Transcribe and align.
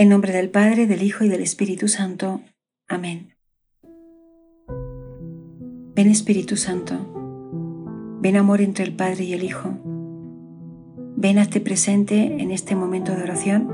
En 0.00 0.10
nombre 0.10 0.32
del 0.32 0.48
Padre, 0.48 0.86
del 0.86 1.02
Hijo 1.02 1.24
y 1.24 1.28
del 1.28 1.40
Espíritu 1.40 1.88
Santo. 1.88 2.40
Amén. 2.86 3.34
Ven 5.96 6.08
Espíritu 6.08 6.56
Santo, 6.56 6.94
ven 8.20 8.36
amor 8.36 8.60
entre 8.60 8.84
el 8.84 8.94
Padre 8.94 9.24
y 9.24 9.32
el 9.32 9.42
Hijo. 9.42 9.70
Ven 11.16 11.40
hazte 11.40 11.60
presente 11.60 12.40
en 12.40 12.52
este 12.52 12.76
momento 12.76 13.10
de 13.10 13.24
oración. 13.24 13.72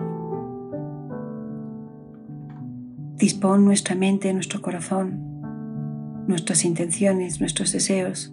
Dispón 3.17 3.67
nuestra 3.67 3.95
mente, 3.95 4.33
nuestro 4.33 4.63
corazón, 4.63 6.25
nuestras 6.27 6.65
intenciones, 6.65 7.41
nuestros 7.41 7.71
deseos, 7.71 8.33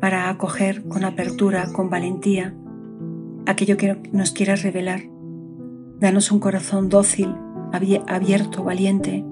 para 0.00 0.30
acoger 0.30 0.84
con 0.84 1.04
apertura, 1.04 1.72
con 1.72 1.90
valentía, 1.90 2.54
aquello 3.44 3.76
que 3.76 4.00
nos 4.12 4.30
quieras 4.30 4.62
revelar 4.62 5.12
Danos 6.00 6.32
un 6.32 6.40
corazón 6.40 6.88
dócil, 6.88 7.34
abierto, 7.72 8.64
valiente, 8.64 9.24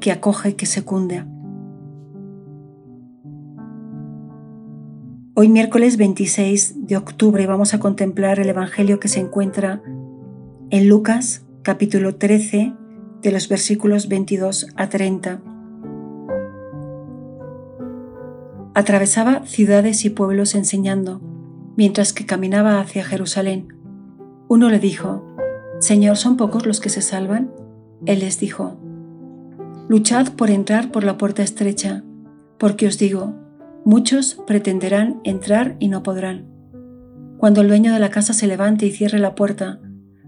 que 0.00 0.12
acoge 0.12 0.50
y 0.50 0.52
que 0.54 0.66
secunda. 0.66 1.26
Hoy 5.34 5.48
miércoles 5.48 5.96
26 5.98 6.86
de 6.86 6.96
octubre 6.96 7.46
vamos 7.46 7.74
a 7.74 7.80
contemplar 7.80 8.38
el 8.38 8.48
Evangelio 8.48 8.98
que 8.98 9.08
se 9.08 9.20
encuentra 9.20 9.82
en 10.70 10.88
Lucas 10.88 11.44
capítulo 11.62 12.14
13 12.14 12.72
de 13.20 13.32
los 13.32 13.48
versículos 13.48 14.08
22 14.08 14.68
a 14.76 14.88
30. 14.88 15.42
Atravesaba 18.74 19.44
ciudades 19.44 20.04
y 20.04 20.10
pueblos 20.10 20.54
enseñando, 20.54 21.20
mientras 21.76 22.12
que 22.12 22.26
caminaba 22.26 22.80
hacia 22.80 23.04
Jerusalén. 23.04 23.68
Uno 24.48 24.70
le 24.70 24.78
dijo, 24.78 25.33
Señor, 25.84 26.16
¿son 26.16 26.38
pocos 26.38 26.64
los 26.64 26.80
que 26.80 26.88
se 26.88 27.02
salvan? 27.02 27.50
Él 28.06 28.20
les 28.20 28.40
dijo, 28.40 28.78
Luchad 29.86 30.28
por 30.30 30.48
entrar 30.48 30.90
por 30.90 31.04
la 31.04 31.18
puerta 31.18 31.42
estrecha, 31.42 32.02
porque 32.56 32.86
os 32.86 32.96
digo, 32.96 33.34
muchos 33.84 34.36
pretenderán 34.46 35.20
entrar 35.24 35.76
y 35.80 35.88
no 35.88 36.02
podrán. 36.02 36.46
Cuando 37.36 37.60
el 37.60 37.68
dueño 37.68 37.92
de 37.92 37.98
la 37.98 38.08
casa 38.08 38.32
se 38.32 38.46
levante 38.46 38.86
y 38.86 38.92
cierre 38.92 39.18
la 39.18 39.34
puerta, 39.34 39.78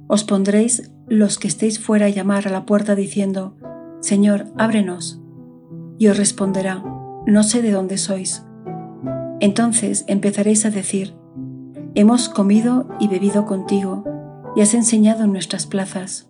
os 0.08 0.24
pondréis 0.24 0.92
los 1.08 1.38
que 1.38 1.48
estéis 1.48 1.78
fuera 1.78 2.04
a 2.04 2.10
llamar 2.10 2.46
a 2.46 2.50
la 2.50 2.66
puerta 2.66 2.94
diciendo, 2.94 3.56
Señor, 4.00 4.48
ábrenos. 4.58 5.22
Y 5.96 6.08
os 6.08 6.18
responderá, 6.18 6.84
no 7.26 7.42
sé 7.42 7.62
de 7.62 7.70
dónde 7.70 7.96
sois. 7.96 8.44
Entonces 9.40 10.04
empezaréis 10.06 10.66
a 10.66 10.70
decir, 10.70 11.14
hemos 11.94 12.28
comido 12.28 12.90
y 13.00 13.08
bebido 13.08 13.46
contigo 13.46 14.04
y 14.56 14.62
has 14.62 14.74
enseñado 14.74 15.24
en 15.24 15.32
nuestras 15.32 15.66
plazas. 15.66 16.28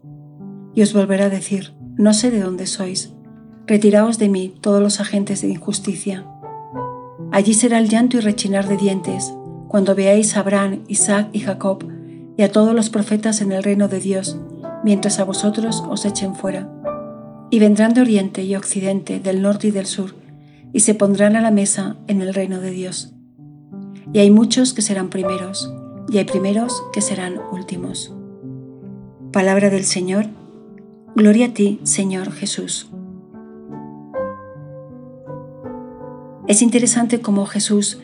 Y 0.74 0.82
os 0.82 0.92
volverá 0.92 1.26
a 1.26 1.30
decir, 1.30 1.72
no 1.96 2.12
sé 2.12 2.30
de 2.30 2.40
dónde 2.40 2.66
sois, 2.66 3.14
retiraos 3.66 4.18
de 4.18 4.28
mí 4.28 4.54
todos 4.60 4.82
los 4.82 5.00
agentes 5.00 5.40
de 5.40 5.48
injusticia. 5.48 6.26
Allí 7.32 7.54
será 7.54 7.78
el 7.78 7.88
llanto 7.88 8.16
y 8.18 8.20
rechinar 8.20 8.68
de 8.68 8.76
dientes, 8.76 9.32
cuando 9.68 9.94
veáis 9.94 10.36
a 10.36 10.40
Abraham, 10.40 10.82
Isaac 10.88 11.28
y 11.32 11.40
Jacob, 11.40 11.86
y 12.36 12.42
a 12.42 12.52
todos 12.52 12.74
los 12.74 12.90
profetas 12.90 13.40
en 13.40 13.52
el 13.52 13.62
reino 13.62 13.88
de 13.88 14.00
Dios, 14.00 14.38
mientras 14.84 15.18
a 15.20 15.24
vosotros 15.24 15.82
os 15.88 16.04
echen 16.04 16.34
fuera. 16.34 16.70
Y 17.50 17.60
vendrán 17.60 17.94
de 17.94 18.00
oriente 18.00 18.42
y 18.42 18.56
occidente, 18.56 19.20
del 19.20 19.40
norte 19.40 19.68
y 19.68 19.70
del 19.70 19.86
sur, 19.86 20.14
y 20.72 20.80
se 20.80 20.94
pondrán 20.94 21.36
a 21.36 21.40
la 21.40 21.50
mesa 21.50 21.96
en 22.08 22.20
el 22.20 22.34
reino 22.34 22.60
de 22.60 22.70
Dios. 22.70 23.14
Y 24.12 24.18
hay 24.18 24.30
muchos 24.30 24.74
que 24.74 24.82
serán 24.82 25.10
primeros, 25.10 25.72
y 26.08 26.18
hay 26.18 26.24
primeros 26.24 26.82
que 26.92 27.00
serán 27.00 27.40
últimos. 27.52 28.15
Palabra 29.36 29.68
del 29.68 29.84
Señor, 29.84 30.28
gloria 31.14 31.48
a 31.48 31.52
ti, 31.52 31.78
Señor 31.82 32.32
Jesús. 32.32 32.90
Es 36.48 36.62
interesante 36.62 37.20
cómo 37.20 37.44
Jesús 37.44 38.00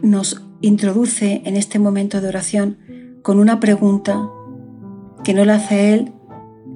nos 0.00 0.42
introduce 0.62 1.42
en 1.44 1.54
este 1.54 1.78
momento 1.78 2.22
de 2.22 2.28
oración 2.28 2.78
con 3.20 3.38
una 3.38 3.60
pregunta 3.60 4.30
que 5.22 5.34
no 5.34 5.44
la 5.44 5.56
hace 5.56 5.92
Él, 5.92 6.14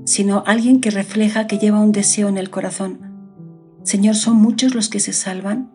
sino 0.05 0.45
alguien 0.47 0.83
que 0.83 0.91
refleja 0.91 1.47
que 1.47 1.57
lleva 1.57 1.81
un 1.81 1.93
deseo 1.93 2.29
en 2.29 2.37
el 2.37 2.51
corazón. 2.51 2.99
Señor, 3.85 4.17
¿son 4.17 4.37
muchos 4.37 4.75
los 4.75 4.91
que 4.91 5.01
se 5.01 5.15
salvan? 5.15 5.71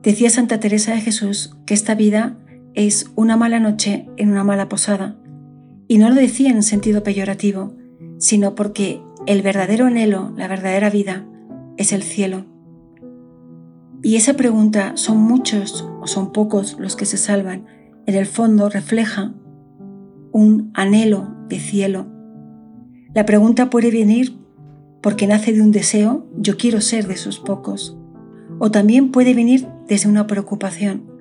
Decía 0.00 0.30
Santa 0.30 0.60
Teresa 0.60 0.92
de 0.92 1.00
Jesús 1.00 1.56
que 1.66 1.74
esta 1.74 1.96
vida 1.96 2.36
es 2.86 3.10
una 3.16 3.36
mala 3.36 3.58
noche 3.58 4.08
en 4.16 4.30
una 4.30 4.44
mala 4.44 4.68
posada, 4.68 5.18
y 5.88 5.98
no 5.98 6.10
lo 6.10 6.14
decía 6.14 6.50
en 6.50 6.62
sentido 6.62 7.02
peyorativo, 7.02 7.74
sino 8.18 8.54
porque 8.54 9.02
el 9.26 9.42
verdadero 9.42 9.86
anhelo, 9.86 10.32
la 10.36 10.46
verdadera 10.46 10.88
vida, 10.88 11.26
es 11.76 11.92
el 11.92 12.04
cielo. 12.04 12.46
Y 14.00 14.14
esa 14.14 14.34
pregunta, 14.34 14.92
¿son 14.94 15.16
muchos 15.16 15.88
o 16.00 16.06
son 16.06 16.32
pocos 16.32 16.76
los 16.78 16.94
que 16.94 17.04
se 17.04 17.16
salvan? 17.16 17.66
En 18.06 18.14
el 18.14 18.26
fondo 18.26 18.68
refleja 18.68 19.34
un 20.30 20.70
anhelo 20.72 21.34
de 21.48 21.58
cielo. 21.58 22.06
La 23.12 23.26
pregunta 23.26 23.70
puede 23.70 23.90
venir 23.90 24.38
porque 25.02 25.26
nace 25.26 25.52
de 25.52 25.62
un 25.62 25.72
deseo, 25.72 26.28
yo 26.36 26.56
quiero 26.56 26.80
ser 26.80 27.08
de 27.08 27.14
esos 27.14 27.40
pocos, 27.40 27.98
o 28.60 28.70
también 28.70 29.10
puede 29.10 29.34
venir 29.34 29.66
desde 29.88 30.08
una 30.08 30.28
preocupación. 30.28 31.17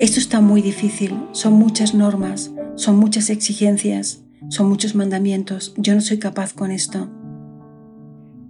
Esto 0.00 0.18
está 0.18 0.40
muy 0.40 0.62
difícil, 0.62 1.14
son 1.32 1.52
muchas 1.52 1.94
normas, 1.94 2.50
son 2.74 2.96
muchas 2.96 3.28
exigencias, 3.28 4.24
son 4.48 4.66
muchos 4.66 4.94
mandamientos, 4.94 5.74
yo 5.76 5.94
no 5.94 6.00
soy 6.00 6.18
capaz 6.18 6.54
con 6.54 6.70
esto. 6.70 7.10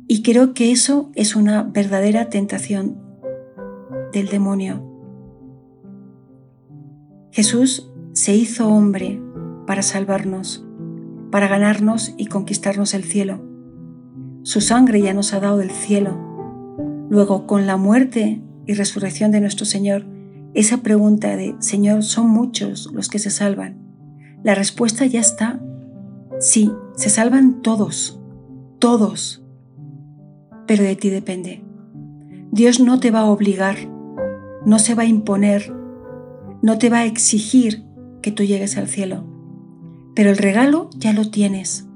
Y 0.07 0.23
creo 0.23 0.55
que 0.55 0.71
eso 0.71 1.11
es 1.17 1.35
una 1.35 1.65
verdadera 1.65 2.31
tentación 2.31 3.03
del 4.13 4.29
demonio. 4.29 4.87
Jesús 7.33 7.91
se 8.13 8.37
hizo 8.37 8.69
hombre 8.69 9.21
para 9.67 9.83
salvarnos, 9.83 10.65
para 11.33 11.49
ganarnos 11.49 12.15
y 12.17 12.27
conquistarnos 12.27 12.95
el 12.95 13.03
cielo. 13.03 13.45
Su 14.45 14.61
sangre 14.61 15.03
ya 15.03 15.15
nos 15.15 15.35
ha 15.35 15.41
dado 15.41 15.61
el 15.63 15.73
cielo. 15.73 16.17
Luego, 17.11 17.49
con 17.49 17.67
la 17.67 17.77
muerte 17.77 18.41
y 18.67 18.75
resurrección 18.75 19.33
de 19.33 19.41
nuestro 19.41 19.67
Señor, 19.67 20.07
esa 20.55 20.79
pregunta 20.79 21.37
de, 21.37 21.55
Señor, 21.61 22.03
¿son 22.03 22.29
muchos 22.29 22.91
los 22.93 23.09
que 23.09 23.19
se 23.19 23.31
salvan? 23.31 23.79
La 24.43 24.55
respuesta 24.55 25.07
ya 25.07 25.21
está. 25.21 25.61
Sí, 26.41 26.73
se 26.97 27.09
salvan 27.09 27.63
todos, 27.63 28.21
todos. 28.79 29.45
Pero 30.67 30.83
de 30.83 30.97
ti 30.97 31.11
depende. 31.11 31.63
Dios 32.51 32.81
no 32.81 32.99
te 32.99 33.11
va 33.11 33.21
a 33.21 33.31
obligar, 33.31 33.77
no 34.67 34.79
se 34.79 34.95
va 34.95 35.05
a 35.05 35.07
imponer, 35.07 35.73
no 36.63 36.79
te 36.79 36.91
va 36.91 36.99
a 36.99 37.05
exigir 37.05 37.85
que 38.23 38.33
tú 38.33 38.43
llegues 38.43 38.77
al 38.77 38.89
cielo. 38.89 39.25
Pero 40.17 40.31
el 40.31 40.37
regalo 40.37 40.91
ya 40.99 41.13
lo 41.13 41.31
tienes. 41.31 41.87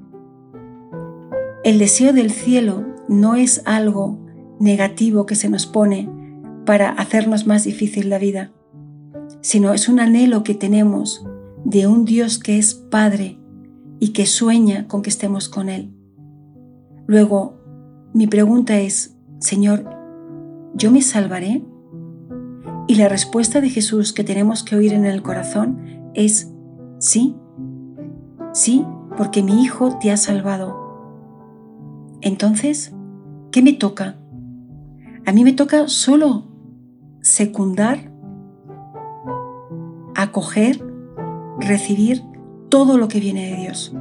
El 1.65 1.77
deseo 1.79 2.13
del 2.13 2.31
cielo 2.31 2.85
no 3.09 3.35
es 3.35 3.61
algo 3.65 4.19
negativo 4.59 5.25
que 5.25 5.35
se 5.35 5.49
nos 5.49 5.65
pone 5.65 6.09
para 6.65 6.89
hacernos 6.89 7.47
más 7.47 7.63
difícil 7.63 8.09
la 8.09 8.17
vida, 8.17 8.51
sino 9.41 9.73
es 9.73 9.87
un 9.87 9.99
anhelo 9.99 10.43
que 10.43 10.55
tenemos 10.55 11.25
de 11.63 11.87
un 11.87 12.05
Dios 12.05 12.39
que 12.39 12.57
es 12.57 12.73
Padre 12.73 13.39
y 13.99 14.09
que 14.09 14.25
sueña 14.25 14.87
con 14.87 15.01
que 15.01 15.09
estemos 15.09 15.49
con 15.49 15.69
Él. 15.69 15.93
Luego, 17.07 17.59
mi 18.13 18.27
pregunta 18.27 18.79
es, 18.79 19.15
Señor, 19.39 19.89
¿yo 20.73 20.91
me 20.91 21.01
salvaré? 21.01 21.63
Y 22.87 22.95
la 22.95 23.09
respuesta 23.09 23.61
de 23.61 23.69
Jesús 23.69 24.13
que 24.13 24.23
tenemos 24.23 24.63
que 24.63 24.75
oír 24.75 24.93
en 24.93 25.05
el 25.05 25.21
corazón 25.21 26.11
es, 26.13 26.51
sí, 26.99 27.35
sí, 28.53 28.85
porque 29.17 29.43
mi 29.43 29.63
Hijo 29.63 29.97
te 29.99 30.11
ha 30.11 30.17
salvado. 30.17 30.77
Entonces, 32.21 32.93
¿qué 33.51 33.61
me 33.61 33.73
toca? 33.73 34.17
A 35.25 35.31
mí 35.31 35.43
me 35.43 35.53
toca 35.53 35.87
solo 35.87 36.54
secundar, 37.35 37.99
acoger, 40.15 40.81
recibir 41.59 42.23
todo 42.69 42.97
lo 42.97 43.09
que 43.09 43.19
viene 43.19 43.51
de 43.51 43.57
Dios. 43.57 43.93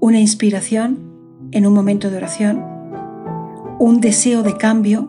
Una 0.00 0.18
inspiración 0.18 0.98
en 1.52 1.66
un 1.68 1.72
momento 1.72 2.10
de 2.10 2.16
oración, 2.16 2.64
un 3.78 4.00
deseo 4.00 4.42
de 4.42 4.56
cambio 4.56 5.08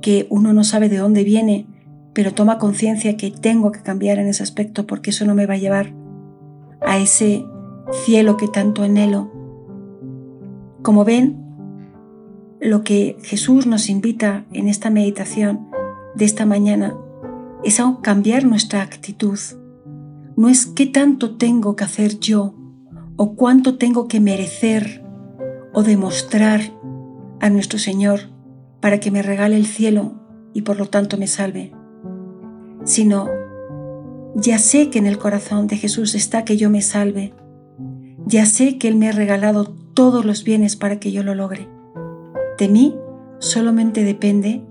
que 0.00 0.26
uno 0.30 0.52
no 0.52 0.64
sabe 0.64 0.88
de 0.88 0.96
dónde 0.96 1.22
viene, 1.22 1.68
pero 2.12 2.34
toma 2.34 2.58
conciencia 2.58 3.16
que 3.16 3.30
tengo 3.30 3.70
que 3.70 3.82
cambiar 3.82 4.18
en 4.18 4.26
ese 4.26 4.42
aspecto 4.42 4.84
porque 4.84 5.10
eso 5.10 5.24
no 5.24 5.36
me 5.36 5.46
va 5.46 5.54
a 5.54 5.58
llevar 5.58 5.92
a 6.80 6.98
ese 6.98 7.46
cielo 8.04 8.36
que 8.36 8.48
tanto 8.48 8.82
anhelo. 8.82 9.30
Como 10.82 11.04
ven, 11.04 11.36
lo 12.60 12.82
que 12.82 13.16
Jesús 13.22 13.68
nos 13.68 13.88
invita 13.88 14.44
en 14.52 14.66
esta 14.66 14.90
meditación 14.90 15.70
de 16.14 16.24
esta 16.24 16.46
mañana 16.46 16.96
es 17.64 17.80
a 17.80 17.98
cambiar 18.02 18.44
nuestra 18.44 18.82
actitud. 18.82 19.38
No 20.36 20.48
es 20.48 20.66
qué 20.66 20.86
tanto 20.86 21.36
tengo 21.36 21.76
que 21.76 21.84
hacer 21.84 22.18
yo 22.18 22.54
o 23.16 23.34
cuánto 23.34 23.76
tengo 23.76 24.08
que 24.08 24.20
merecer 24.20 25.04
o 25.72 25.82
demostrar 25.82 26.60
a 27.40 27.50
nuestro 27.50 27.78
Señor 27.78 28.20
para 28.80 29.00
que 29.00 29.10
me 29.10 29.22
regale 29.22 29.56
el 29.56 29.66
cielo 29.66 30.14
y 30.52 30.62
por 30.62 30.76
lo 30.76 30.86
tanto 30.86 31.16
me 31.16 31.26
salve, 31.26 31.72
sino 32.84 33.28
ya 34.34 34.58
sé 34.58 34.90
que 34.90 34.98
en 34.98 35.06
el 35.06 35.18
corazón 35.18 35.66
de 35.66 35.76
Jesús 35.76 36.14
está 36.14 36.44
que 36.44 36.56
yo 36.56 36.70
me 36.70 36.82
salve, 36.82 37.34
ya 38.26 38.46
sé 38.46 38.78
que 38.78 38.88
Él 38.88 38.96
me 38.96 39.08
ha 39.08 39.12
regalado 39.12 39.64
todos 39.94 40.24
los 40.24 40.44
bienes 40.44 40.76
para 40.76 40.98
que 40.98 41.12
yo 41.12 41.22
lo 41.22 41.34
logre. 41.34 41.68
De 42.58 42.68
mí 42.68 42.96
solamente 43.38 44.04
depende 44.04 44.62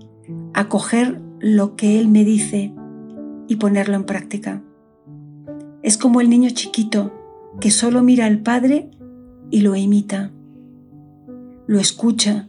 acoger 0.54 1.20
lo 1.42 1.74
que 1.74 1.98
Él 1.98 2.06
me 2.08 2.24
dice 2.24 2.72
y 3.48 3.56
ponerlo 3.56 3.96
en 3.96 4.04
práctica. 4.04 4.62
Es 5.82 5.98
como 5.98 6.20
el 6.20 6.30
niño 6.30 6.50
chiquito 6.50 7.12
que 7.60 7.72
solo 7.72 8.02
mira 8.02 8.26
al 8.26 8.38
Padre 8.38 8.90
y 9.50 9.60
lo 9.60 9.74
imita, 9.74 10.30
lo 11.66 11.80
escucha, 11.80 12.48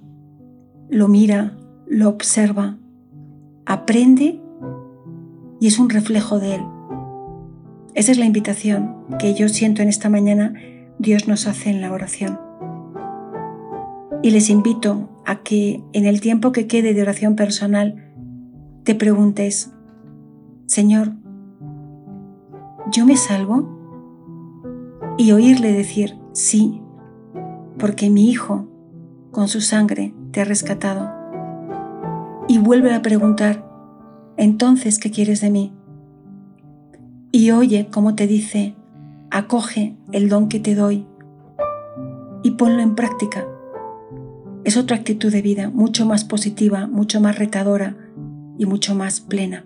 lo 0.90 1.08
mira, 1.08 1.58
lo 1.88 2.08
observa, 2.08 2.78
aprende 3.66 4.40
y 5.60 5.68
es 5.68 5.80
un 5.80 5.90
reflejo 5.90 6.40
de 6.40 6.56
Él. 6.56 6.62
Esa 7.96 8.12
es 8.12 8.20
la 8.20 8.26
invitación 8.26 8.96
que 9.18 9.34
yo 9.34 9.50
siento 9.50 9.82
en 9.82 9.90
esta 9.90 10.10
mañana 10.10 10.54
Dios 11.00 11.28
nos 11.28 11.48
hace 11.48 11.72
en 11.72 11.82
la 11.82 11.92
oración. 11.92 12.40
Y 14.22 14.30
les 14.30 14.52
invito 14.52 15.10
a 15.26 15.42
que 15.42 15.82
en 15.94 16.06
el 16.06 16.22
tiempo 16.22 16.52
que 16.52 16.68
quede 16.68 16.94
de 16.94 17.02
oración 17.02 17.36
personal 17.36 18.13
te 18.84 18.96
preguntes, 18.96 19.72
Señor, 20.66 21.14
¿yo 22.92 23.06
me 23.06 23.16
salvo? 23.16 23.80
Y 25.18 25.32
oírle 25.32 25.72
decir, 25.72 26.18
sí, 26.34 26.82
porque 27.80 28.10
mi 28.10 28.30
Hijo, 28.30 28.68
con 29.32 29.48
su 29.48 29.62
sangre, 29.62 30.14
te 30.32 30.42
ha 30.42 30.46
rescatado. 30.46 31.10
Y 32.50 32.58
vuelve 32.58 32.94
a 32.94 33.02
preguntar, 33.02 33.66
entonces, 34.36 35.00
¿qué 35.00 35.12
quieres 35.12 35.40
de 35.40 35.50
mí? 35.50 35.74
Y 37.32 37.52
oye 37.52 37.88
cómo 37.90 38.16
te 38.16 38.28
dice, 38.28 38.76
acoge 39.32 39.96
el 40.12 40.28
don 40.28 40.50
que 40.50 40.60
te 40.60 40.76
doy 40.76 41.08
y 42.44 42.52
ponlo 42.52 42.82
en 42.82 42.96
práctica. 42.96 43.48
Es 44.66 44.76
otra 44.76 44.98
actitud 44.98 45.32
de 45.32 45.42
vida 45.42 45.70
mucho 45.70 46.06
más 46.06 46.26
positiva, 46.26 46.86
mucho 46.88 47.22
más 47.22 47.40
retadora 47.40 48.03
y 48.58 48.66
mucho 48.66 48.96
más 48.96 49.20
plena. 49.20 49.66